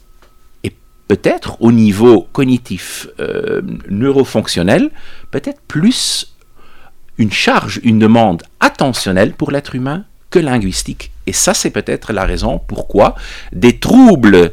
[0.64, 0.74] est
[1.08, 4.90] peut-être au niveau cognitif, euh, neurofonctionnel,
[5.30, 6.34] peut-être plus
[7.18, 11.12] une charge, une demande attentionnelle pour l'être humain que linguistique.
[11.26, 13.14] Et ça, c'est peut-être la raison pourquoi
[13.52, 14.52] des troubles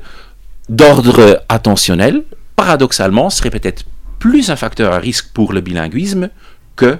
[0.70, 2.24] d'ordre attentionnel
[2.58, 3.84] paradoxalement, serait peut-être
[4.20, 6.30] plus un facteur à risque pour le bilinguisme
[6.76, 6.98] que,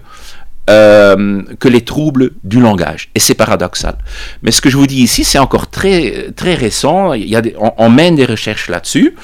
[0.70, 3.10] euh, que les troubles du langage.
[3.16, 3.98] Et c'est paradoxal.
[4.44, 7.14] Mais ce que je vous dis ici, c'est encore très, très récent.
[7.14, 7.42] Il y a
[7.78, 9.16] on, mène des recherches là-dessus.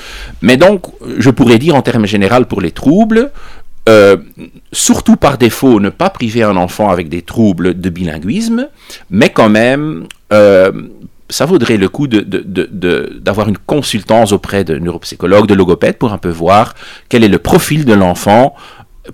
[0.42, 3.32] Mais donc, je pourrais dire en termes généraux pour les troubles,
[3.88, 4.18] euh,
[4.72, 8.70] surtout par défaut, ne pas priver un enfant avec des troubles de bilinguisme,
[9.12, 10.72] mais quand même, euh,
[11.34, 16.30] ça vaudrait le coup d'avoir une consultance auprès de neuropsychologues, de logopèdes, pour un peu
[16.30, 16.76] voir
[17.10, 18.56] quel est le profil de l'enfant,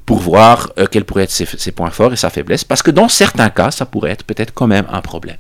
[0.05, 3.08] pour voir euh, quels pourraient être ses, points forts et sa faiblesse, parce que dans
[3.08, 5.38] certains cas, ça pourrait être peut-être quand même un problème.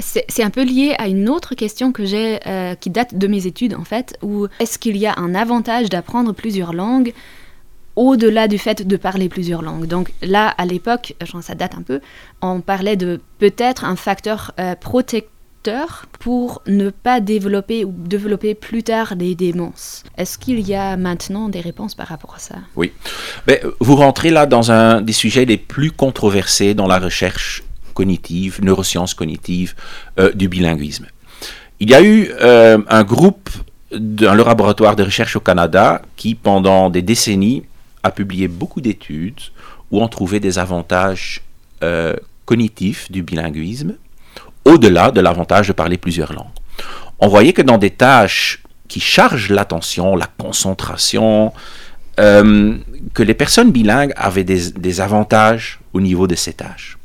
[0.00, 2.38] C'est un peu lié à une autre question que j'ai,
[2.80, 6.32] qui date de mes études en fait, où est-ce qu'il y a un avantage d'apprendre
[6.32, 7.12] plusieurs langues
[7.96, 9.86] au-delà du fait de parler plusieurs langues?
[9.86, 12.00] Donc là, à l'époque, ça date un peu,
[12.40, 15.30] on parlait de peut-être un facteur euh, protecteur
[16.18, 20.04] pour ne pas développer ou développer plus tard des démences.
[20.16, 22.56] Est-ce qu'il y a maintenant des réponses par rapport à ça?
[22.76, 22.92] Oui.
[23.46, 27.62] Mais vous rentrez là dans un des sujets les plus controversés dans la recherche
[27.94, 29.74] cognitive, neurosciences cognitives
[30.18, 31.06] euh, du bilinguisme.
[31.80, 33.50] Il y a eu euh, un groupe
[33.92, 37.64] le laboratoire de recherche au Canada qui, pendant des décennies,
[38.02, 39.40] a publié beaucoup d'études
[39.90, 41.42] où on trouvait des avantages
[41.82, 43.96] euh, cognitifs du bilinguisme,
[44.64, 46.46] au-delà de l'avantage de parler plusieurs langues.
[47.18, 51.52] On voyait que dans des tâches qui chargent l'attention, la concentration,
[52.18, 52.76] euh,
[53.14, 56.98] que les personnes bilingues avaient des, avantages au niveau de ces tâches.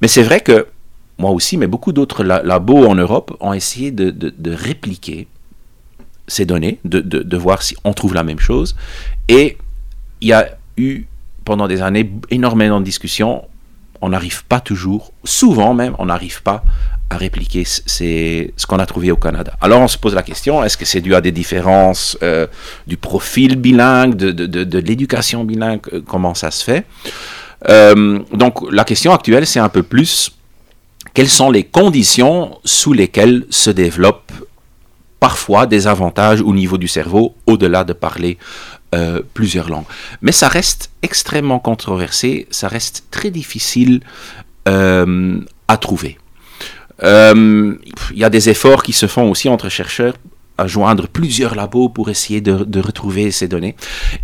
[0.00, 0.68] Mais c'est vrai que
[1.18, 5.26] moi aussi, mais beaucoup d'autres labos en Europe ont essayé de, répliquer
[6.26, 8.76] ces données, de, de, voir si on trouve la même chose.
[9.28, 9.58] Et
[10.20, 11.04] il y a eu
[11.44, 13.44] pendant des années énormément de discussions.
[14.04, 16.62] On n'arrive pas toujours, souvent même, on n'arrive pas
[17.08, 19.54] à répliquer ce qu'on a trouvé au Canada.
[19.62, 22.46] Alors on se pose la question, est-ce que c'est dû à des différences euh,
[22.86, 26.84] du profil bilingue, de, l'éducation bilingue, euh, comment ça se fait?
[27.70, 30.32] Euh, Donc la question actuelle, c'est un peu plus,
[31.14, 34.32] quelles sont les conditions sous lesquelles se développent
[35.18, 38.36] parfois des avantages au niveau du cerveau, au-delà de parler
[38.94, 39.86] euh, plusieurs langues.
[40.22, 44.02] Mais ça reste extrêmement controversé, ça reste très difficile
[44.68, 46.16] euh, à trouver.
[47.02, 47.74] Euh,
[48.12, 50.14] il y a des efforts qui se font aussi entre chercheurs
[50.58, 53.74] à joindre plusieurs labos pour essayer de, retrouver ces données.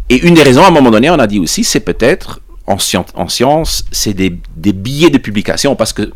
[0.08, 2.76] Et une des raisons, à un moment donné, on a dit aussi, c'est peut-être en,
[3.14, 6.12] en science, c'est des, des billets de publication, parce que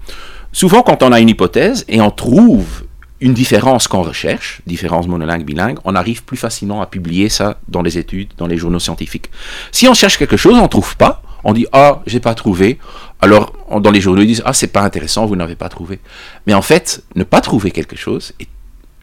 [0.53, 2.85] souvent quand on a une hypothèse et on trouve
[3.21, 7.83] une différence qu'on recherche, différence monolingue, bilingue, on arrive plus facilement à publier ça dans
[7.83, 9.31] les études, dans les journaux scientifiques.
[9.73, 12.79] Si on cherche quelque chose, on ne trouve pas, on dit ah j'ai pas trouvé,
[13.21, 16.01] alors dans les journaux ils disent ah c'est pas intéressant, vous n'avez pas trouvé.
[16.47, 18.49] Mais en fait, ne pas trouver quelque chose, et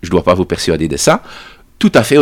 [0.02, 1.24] je ne dois pas vous persuader de ça,
[1.80, 2.18] tout à fait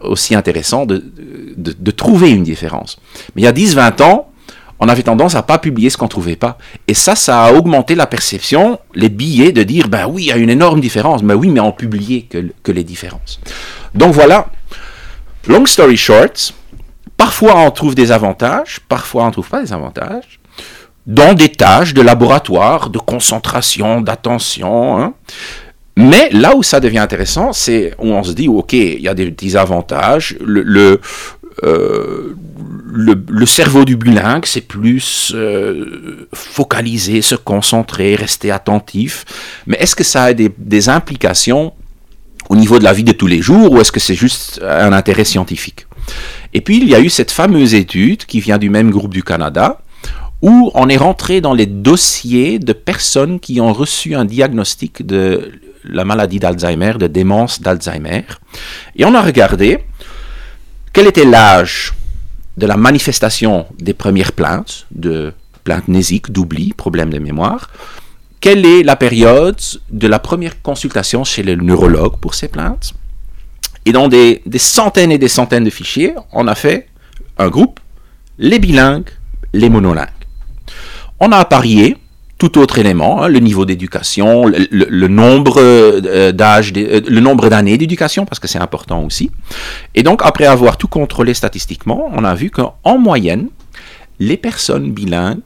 [0.00, 2.98] aussi intéressant de trouver une différence.
[3.34, 4.30] Mais il y a 10-20 ans,
[4.80, 6.58] on avait tendance à pas publier ce qu'on trouvait pas.
[6.88, 10.32] Et ça, ça a augmenté la perception, les billets, de dire, ben oui, il y
[10.32, 11.22] a une énorme différence.
[11.22, 13.40] Mais oui, mais on publiait que, les différences.
[13.94, 14.46] Donc voilà,
[15.46, 16.52] long story short,
[17.16, 20.40] parfois on trouve des avantages, parfois on ne trouve pas des avantages,
[21.06, 24.98] dans des tâches de laboratoire, de concentration, d'attention.
[24.98, 25.14] Hein.
[25.96, 29.14] Mais là où ça devient intéressant, c'est où on se dit, ok, il y a
[29.14, 31.00] des petits avantages, le,
[31.64, 32.34] euh,
[32.94, 39.24] le, cerveau du bilingue, c'est plus euh, focaliser, se concentrer, rester attentif.
[39.66, 41.72] Mais est-ce que ça a des, implications
[42.48, 44.92] au niveau de la vie de tous les jours ou est-ce que c'est juste un
[44.92, 45.86] intérêt scientifique?
[46.52, 49.22] Et puis il y a eu cette fameuse étude qui vient du même groupe du
[49.22, 49.80] Canada
[50.42, 55.52] où on est rentré dans les dossiers de personnes qui ont reçu un diagnostic de
[55.84, 58.24] la maladie d'Alzheimer, de démence d'Alzheimer.
[58.96, 59.80] Et on a regardé
[60.94, 61.92] quel était l'âge
[62.56, 67.68] de la manifestation des premières plaintes, de plaintes nésiques, d'oubli, problème de mémoire?
[68.40, 72.94] Quelle est la période de la première consultation chez le neurologue pour ces plaintes?
[73.84, 76.86] Et dans des, centaines et des centaines de fichiers, on a fait
[77.38, 77.80] un groupe,
[78.38, 79.10] les bilingues,
[79.52, 80.08] les monolingues.
[81.18, 81.96] On a apparié
[82.38, 87.78] tout autre élément, hein, le niveau d'éducation, le, nombre euh, d'âge, euh, le nombre d'années
[87.78, 89.30] d'éducation, parce que c'est important aussi.
[89.94, 93.48] Et donc, après avoir tout contrôlé statistiquement, on a vu qu'en moyenne,
[94.18, 95.42] les personnes bilingues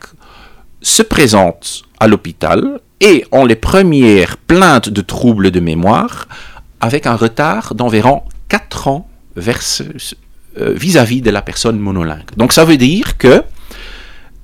[0.81, 6.27] se présentent à l'hôpital et ont les premières plaintes de troubles de mémoire
[6.81, 12.31] avec un retard d'environ 4 ans euh, vis-à-vis de la personne monolingue.
[12.37, 13.43] Donc ça veut dire que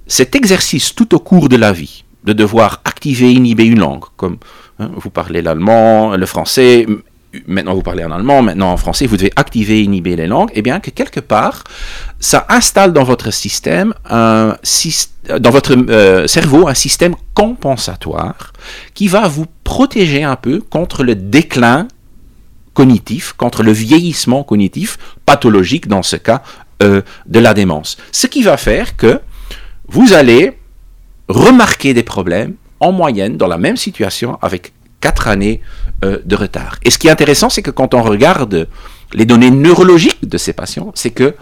[0.07, 4.39] cet exercice tout au cours de la vie, de devoir activer, inhiber une langue, comme
[4.79, 6.87] hein, vous parlez l'allemand, le français,
[7.47, 10.61] maintenant vous parlez en allemand, maintenant en français, vous devez activer, inhiber les langues, et
[10.61, 11.65] eh bien que quelque part,
[12.21, 14.57] ça installe dans votre système, un,
[15.39, 18.53] dans votre euh, cerveau, un système compensatoire
[18.95, 21.89] qui va vous protéger un peu contre le déclin
[22.73, 26.43] cognitif, contre le vieillissement cognitif, pathologique dans ce cas,
[26.81, 27.97] de la démence.
[28.13, 29.19] Ce qui va faire que
[29.89, 30.59] vous allez
[31.29, 35.61] remarquer des problèmes en moyenne dans la même situation avec quatre années
[36.03, 36.79] de retard.
[36.83, 38.69] Et ce qui est intéressant, c'est que quand on regarde
[39.13, 41.35] les données neurologiques de ces patients, c'est que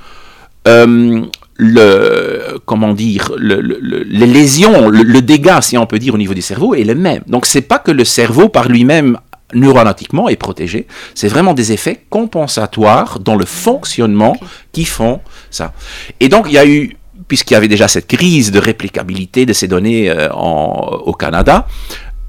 [1.56, 6.74] le comment dire les lésions, le, dégât, si on peut dire, au niveau du cerveau
[6.74, 7.22] est le même.
[7.26, 9.18] Donc c'est pas que le cerveau par lui-même
[9.54, 14.36] neuroanatomquement est protégé, c'est vraiment des effets compensatoires dans le fonctionnement
[14.72, 15.72] qui font ça.
[16.20, 16.96] Et donc il y a eu
[17.28, 21.66] puisqu'il y avait déjà cette crise de réplicabilité de ces données euh, au Canada,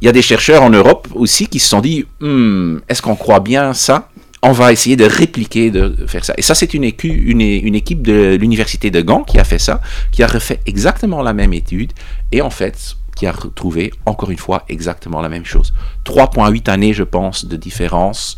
[0.01, 3.15] il y a des chercheurs en Europe aussi qui se sont dit, hmm, est-ce qu'on
[3.15, 4.09] croit bien ça?
[4.41, 6.33] On va essayer de répliquer, de faire ça.
[6.35, 9.79] Et ça, c'est une, une, équipe de l'université de Gand qui a fait ça,
[10.11, 11.93] qui a refait exactement la même étude,
[12.33, 15.73] et en fait, qui a retrouvé, encore une fois, exactement la même chose.
[16.03, 18.37] 3,8 années, je pense, de différence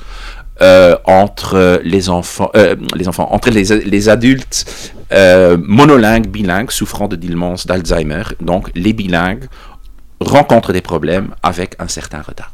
[0.61, 7.07] euh, entre les enfants, euh, les enfants, entre les, les adultes euh, monolingues, bilingues, souffrant
[7.07, 8.23] de démence, d'Alzheimer.
[8.39, 9.45] Donc, les bilingues
[10.19, 12.53] rencontrent des problèmes avec un certain retard.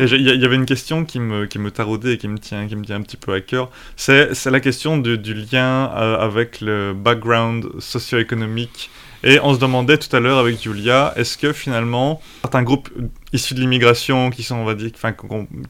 [0.00, 2.76] Il y, avait une question qui me, qui me taraudait et qui me tient, qui
[2.76, 3.68] me tient un petit peu à cœur.
[3.96, 8.90] C'est la question du lien euh, avec le background socio-économique
[9.24, 12.88] et on se demandait tout à l'heure avec Julia, est-ce que finalement certains groupes
[13.32, 14.90] issus de l'immigration, qui sont, on va dire,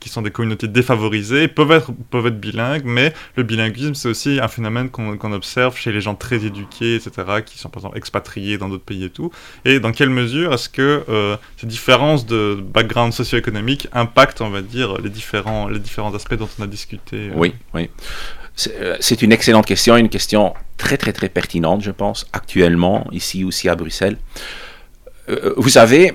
[0.00, 1.90] qui sont des communautés défavorisées, peuvent être,
[2.30, 6.94] bilingues, mais le bilinguisme, c'est aussi un phénomène qu'on observe chez les gens très éduqués,
[6.94, 9.32] etc., qui sont par exemple expatriés dans d'autres pays et tout.
[9.64, 14.62] Et dans quelle mesure est-ce que euh, ces différences de background socio-économique impactent, on va
[14.62, 17.34] dire, les différents, les différents aspects dont on a discuté euh?
[17.34, 17.90] Oui, oui.
[18.66, 23.44] Euh, c'est une excellente question, une question très très très pertinente, je pense, actuellement, ici
[23.44, 24.16] aussi à Bruxelles.
[25.28, 26.14] Euh, vous savez,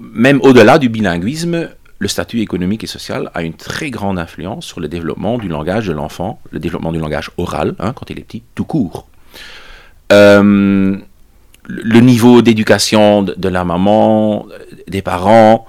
[0.00, 4.80] même au-delà du bilinguisme, le statut économique et social a une très grande influence sur
[4.80, 8.22] le développement du langage de l'enfant, le développement du langage oral, hein, quand il est
[8.22, 9.06] petit, tout court.
[10.12, 10.96] Euh,
[11.66, 14.46] le niveau d'éducation de la maman,
[14.86, 15.66] des parents,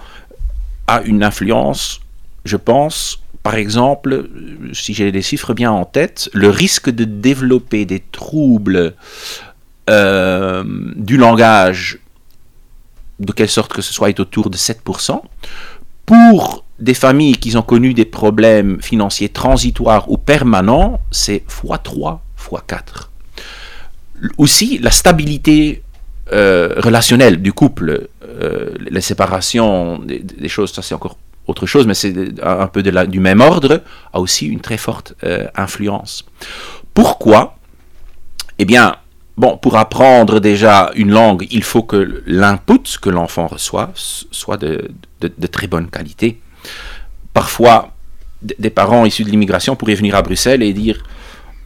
[0.88, 2.02] a une influence,
[2.44, 4.27] je pense, par exemple,
[4.73, 8.95] si j'ai les chiffres bien en tête, le risque de développer des troubles
[9.88, 10.63] euh,
[10.95, 11.99] du langage,
[13.19, 15.21] de quelle sorte que ce soit, est autour de 7%.
[16.08, 22.17] Pour des familles qui ont connu des problèmes financiers transitoires ou permanents, c'est x3,
[22.49, 23.10] x4.
[24.39, 25.84] Aussi, la stabilité
[26.34, 31.86] euh, relationnelle du couple, euh, les séparations, des, des choses, ça c'est encore autre chose,
[31.88, 33.81] mais c'est un peu du même ordre,
[34.13, 36.25] a aussi une très forte euh, influence.
[36.93, 37.58] Pourquoi?
[38.58, 38.95] Eh bien,
[39.38, 44.89] bon, pour apprendre déjà une langue, il faut que l'input que l'enfant reçoit soit de,
[45.51, 46.39] très bonne qualité.
[47.34, 47.91] Parfois,
[48.41, 51.03] des parents issus de l'immigration pourraient venir à Bruxelles et dire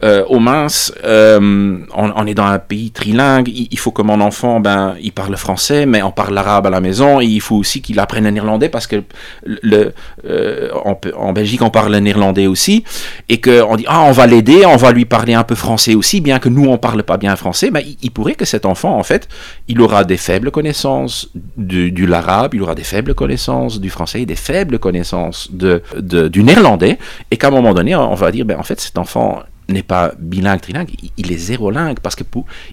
[0.02, 4.58] euh, au mince, euh, on, est dans un pays trilingue, il, faut que mon enfant,
[4.58, 7.98] ben, il parle français, mais on parle l'arabe à la maison, il faut aussi qu'il
[8.00, 9.02] apprenne le néerlandais, parce que
[9.44, 9.92] le,
[10.24, 12.82] euh, en Belgique, on parle le néerlandais aussi,
[13.28, 16.22] et qu'on dit, ah, on va l'aider, on va lui parler un peu français aussi,
[16.22, 19.02] bien que nous, on parle pas bien français, mais il, pourrait que cet enfant, en
[19.02, 19.28] fait,
[19.68, 24.24] il aura des faibles connaissances du, du l'arabe, il aura des faibles connaissances du français,
[24.24, 25.82] des faibles connaissances de,
[26.28, 26.98] du néerlandais,
[27.30, 30.12] et qu'à un moment donné, on va dire, ben, en fait, cet enfant, n'est pas
[30.18, 32.24] bilingue, trilingue, il est zérolingue parce que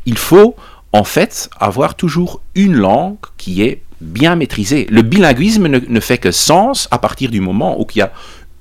[0.06, 0.56] il faut
[0.94, 4.88] en fait avoir toujours une langue qui est bien maîtrisée.
[4.90, 8.12] Le bilinguisme ne, fait que sens à partir du moment où il y a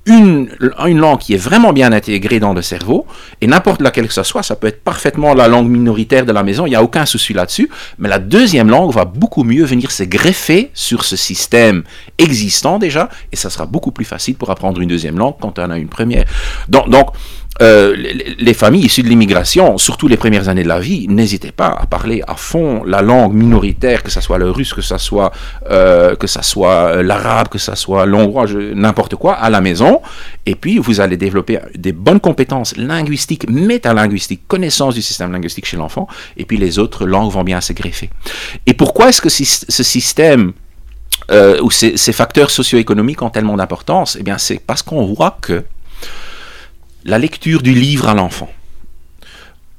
[0.05, 0.49] une,
[0.85, 3.05] une, langue qui est vraiment bien intégrée dans le cerveau,
[3.41, 6.43] et n'importe laquelle que ce soit, ça peut être parfaitement la langue minoritaire de la
[6.43, 7.69] maison, il n'y a aucun souci là-dessus,
[7.99, 11.83] mais la deuxième langue va beaucoup mieux venir se greffer sur ce système
[12.17, 15.69] existant déjà, et ça sera beaucoup plus facile pour apprendre une deuxième langue quand on
[15.69, 16.23] a une première.
[16.69, 17.09] Donc, donc
[17.61, 21.67] euh, les, familles issues de l'immigration, surtout les premières années de la vie, n'hésitez pas
[21.67, 25.31] à parler à fond la langue minoritaire, que ce soit le russe, que ce soit,
[25.69, 30.01] euh, soit euh, l'arabe, que ce soit l'hongrois, n'importe quoi, à la maison.
[30.45, 35.77] Et puis, vous allez développer des bonnes compétences linguistiques, métalinguistiques, connaissance du système linguistique chez
[35.77, 36.07] l'enfant.
[36.37, 38.09] Et puis, les autres langues vont bien se greffer.
[38.65, 40.53] Et pourquoi est-ce que ce système
[41.61, 44.17] ou ces, ces facteurs socio-économiques ont tellement d'importance?
[44.19, 45.63] Eh bien, c'est parce qu'on voit que
[47.07, 48.49] la lecture du livre à l'enfant,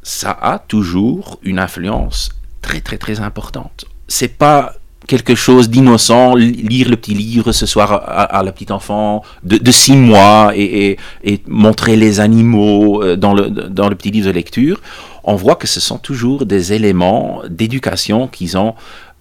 [0.03, 2.31] ça a toujours une influence
[2.63, 3.85] très très très importante.
[4.09, 4.73] C'est pas
[5.07, 9.97] quelque chose d'innocent, lire le petit livre ce soir à, la petite enfant de, six
[9.97, 10.99] mois et,
[11.47, 14.81] montrer les animaux euh, dans le, dans le petit livre de lecture,
[15.25, 18.75] on voit que ce sont toujours des éléments d'éducation qu'ils ont,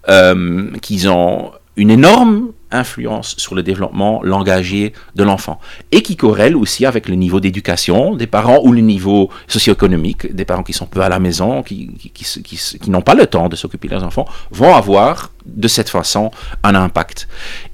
[0.09, 5.59] euh, qu'ils ont une énorme influence sur le développement langagier de l'enfant
[5.91, 10.45] et qui corrèle aussi avec le niveau d'éducation des parents ou le niveau socio-économique des
[10.45, 13.87] parents qui sont peu à la maison, qui, qui, n'ont pas le temps de s'occuper
[13.87, 16.31] de leurs enfants, vont avoir de cette façon
[16.63, 17.27] un impact.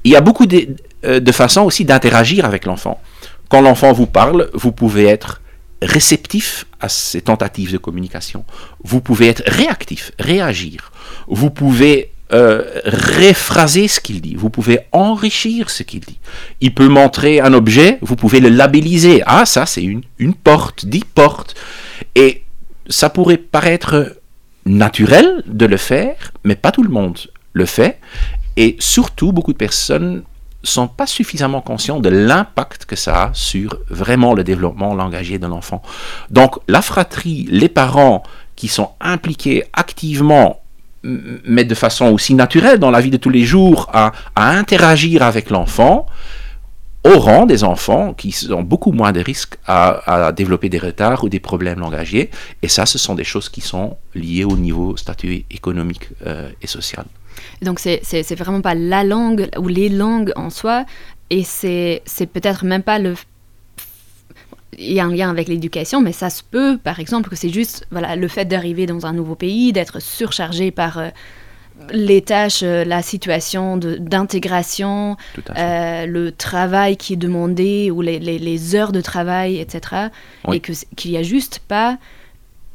[0.04, 0.68] Il y a beaucoup de,
[1.06, 3.02] euh, de façons aussi d'interagir avec l'enfant.
[3.50, 5.42] Quand l'enfant vous parle, vous pouvez être
[5.82, 8.46] réceptif à ces tentatives de communication.
[8.84, 10.92] Vous pouvez être réactif, réagir.
[11.28, 14.36] Vous pouvez euh, réphraser ce qu'il dit.
[14.36, 16.20] Vous pouvez enrichir ce qu'il dit.
[16.62, 19.22] Il peut montrer un objet, vous pouvez le labelliser.
[19.26, 21.56] Ah, ça, c'est une, une porte, dix portes.
[22.16, 22.44] Et
[22.90, 24.18] ça pourrait paraître
[24.66, 27.20] naturel de le faire, mais pas tout le monde
[27.54, 28.00] le fait.
[28.58, 30.24] Et surtout, beaucoup de personnes
[30.64, 35.46] sont pas suffisamment conscients de l'impact que ça a sur vraiment le développement langagier de
[35.46, 35.82] l'enfant.
[36.30, 38.24] Donc la fratrie, les parents
[38.56, 40.63] qui sont impliqués activement
[41.04, 45.50] mais de façon aussi naturelle dans la vie de tous les jours à, interagir avec
[45.50, 46.06] l'enfant,
[47.04, 51.42] auront des enfants qui ont beaucoup moins de risques à, développer des retards ou des
[51.42, 52.30] problèmes langagiers.
[52.62, 56.68] Et ça, ce sont des choses qui sont liées au niveau statut économique euh, et
[56.68, 57.06] social.
[57.62, 60.86] Donc c'est vraiment pas la langue ou les langues en soi,
[61.30, 62.02] et c'est
[62.32, 63.16] peut-être même pas le
[64.78, 67.50] il y a un lien avec l'éducation, mais ça se peut, par exemple, que c'est
[67.50, 71.10] juste voilà, le fait d'arriver dans un nouveau pays, d'être surchargé par euh,
[71.92, 75.18] les tâches, euh, la situation d'intégration,
[75.58, 80.08] euh, le travail qui est demandé ou les, les, heures de travail, etc.
[80.52, 81.98] Et qu'il n'y a juste pas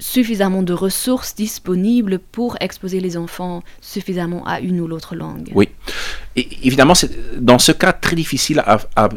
[0.00, 5.50] suffisamment de ressources disponibles pour exposer les enfants suffisamment à une ou l'autre langue.
[5.54, 5.68] Oui.
[6.36, 9.08] Et évidemment, c'est dans ce cas très difficile à,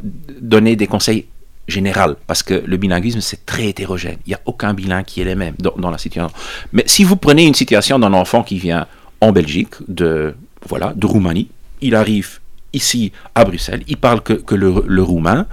[0.41, 1.27] donner des conseils
[1.67, 4.17] généraux parce que le bilinguisme, c'est très hétérogène.
[4.25, 6.31] Il n'y a aucun bilingue qui est le même dans, la situation.
[6.73, 8.87] Mais si vous prenez une situation d'un enfant qui vient
[9.21, 10.33] en Belgique, de,
[10.67, 11.49] voilà, de Roumanie,
[11.81, 12.39] il arrive
[12.73, 15.45] ici à Bruxelles, il parle que, le roumain,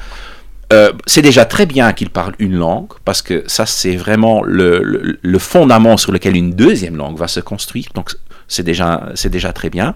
[0.73, 5.19] euh, c'est déjà très bien qu'il parle une langue, parce que ça, c'est vraiment le,
[5.21, 7.87] le, fondament sur lequel une deuxième langue va se construire.
[7.95, 8.11] Donc,
[8.49, 9.95] c'est déjà, c'est déjà très bien.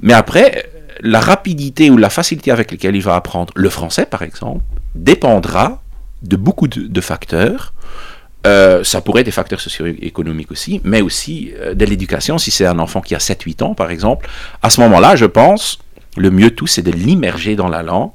[0.00, 0.70] Mais après,
[1.00, 4.62] la rapidité ou la facilité avec laquelle il va apprendre le français, par exemple,
[4.96, 5.82] dépendra
[6.22, 7.72] de beaucoup de, facteurs.
[8.46, 12.38] Euh, ça pourrait être des facteurs socio-économiques aussi, mais aussi euh, de l'éducation.
[12.38, 14.28] Si c'est un enfant qui a 7-8 ans, par exemple,
[14.62, 15.78] à ce moment-là, je pense,
[16.16, 18.10] le mieux tout, c'est de l'immerger dans la langue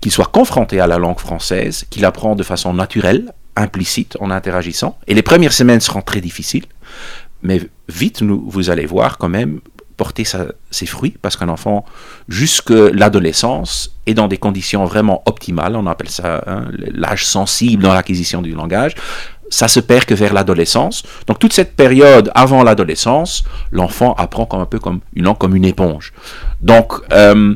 [0.00, 4.98] qu'il soit confronté à la langue française, qu'il apprend de façon naturelle, implicite, en interagissant.
[5.06, 6.66] Et les premières semaines seront très difficiles,
[7.42, 9.60] mais vite, nous, vous allez voir quand même
[9.96, 11.84] porter ses fruits, parce qu'un enfant,
[12.28, 17.94] jusque l'adolescence, est dans des conditions vraiment optimales, on appelle ça hein, l'âge sensible dans
[17.94, 18.94] l'acquisition du langage,
[19.52, 21.02] ça se perd que vers l'adolescence.
[21.26, 25.66] Donc toute cette période avant l'adolescence, l'enfant apprend comme un peu comme une comme une
[25.66, 26.12] éponge.
[26.62, 27.54] Donc euh,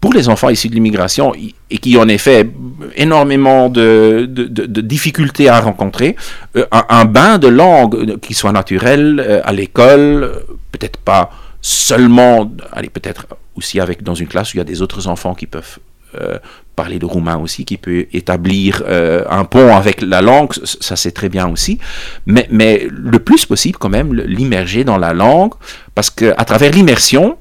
[0.00, 1.32] pour les enfants issus de l'immigration
[1.70, 2.48] et qui en effet
[2.96, 6.16] énormément de, difficultés à rencontrer,
[6.56, 10.32] euh, un, bain de langue qui soit naturel euh, à l'école,
[10.72, 11.30] peut-être pas
[11.60, 15.34] seulement, allez peut-être aussi avec dans une classe où il y a des autres enfants
[15.34, 15.78] qui peuvent
[16.20, 16.38] euh,
[16.76, 21.28] parler de roumain aussi, qui peut établir un pont avec la langue, ça c'est très
[21.28, 21.78] bien aussi,
[22.24, 25.52] mais, mais le plus possible quand même l'immerger dans la langue,
[25.94, 27.36] parce qu'à travers l'immersion,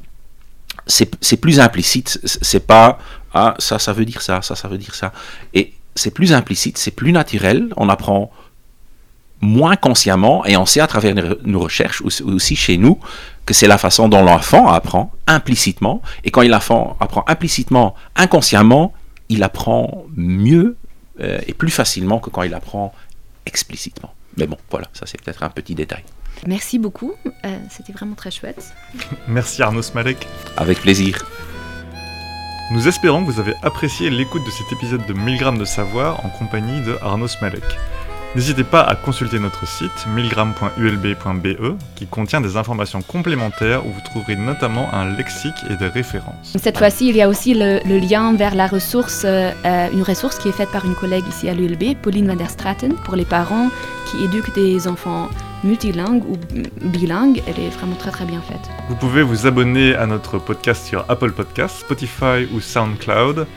[0.89, 2.19] c'est plus implicite.
[2.23, 2.99] C'est pas
[3.33, 5.13] ah ça ça veut dire ça, ça ça veut dire ça.
[5.53, 7.69] Et c'est plus implicite, c'est plus naturel.
[7.77, 8.31] On apprend
[9.41, 12.99] moins consciemment et on sait à travers nos recherches aussi chez nous
[13.45, 18.93] que c'est la façon dont l'enfant apprend implicitement et quand il apprend, implicitement, inconsciemment,
[19.29, 20.77] il apprend mieux
[21.21, 22.93] euh, et plus facilement que quand il apprend
[23.45, 24.13] explicitement.
[24.37, 26.03] Mais bon, voilà, ça c'est peut-être un petit détail.
[26.45, 27.13] Merci beaucoup,
[27.45, 28.73] euh, c'était vraiment très chouette.
[29.27, 30.27] Merci Arnaud Smalek.
[30.57, 31.25] Avec plaisir.
[32.71, 36.23] Nous espérons que vous avez apprécié l'écoute de cet épisode de 1000 grammes de savoir
[36.23, 37.63] en compagnie de Arnaud Smalek.
[38.35, 44.35] N'hésitez pas à consulter notre site 1000g.ulb.be qui contient des informations complémentaires où vous trouverez
[44.35, 46.55] notamment un lexique et des références.
[46.55, 49.51] Cette fois-ci, il y a aussi le, lien vers la ressource, euh,
[49.91, 52.93] une ressource qui est faite par une collègue ici à l'ULB, Pauline van der Straten,
[53.03, 53.69] pour les parents
[54.05, 55.29] qui éduquent des enfants
[55.63, 56.37] multilingues ou
[56.87, 57.41] bilingues.
[57.47, 58.69] Elle est vraiment très très bien faite.
[58.89, 63.47] Vous pouvez vous abonner à notre podcast sur Apple Podcasts, Spotify ou SoundCloud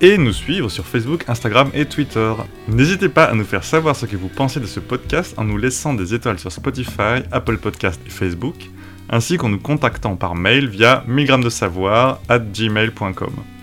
[0.00, 2.32] et nous suivre sur Facebook, Instagram et Twitter.
[2.68, 5.56] N'hésitez pas à nous faire savoir ce que vous pensez de ce podcast en nous
[5.58, 8.70] laissant des étoiles sur Spotify, Apple Podcast et Facebook,
[9.10, 13.55] ainsi qu'en nous contactant par mail via 1000 de savoir at gmail.com.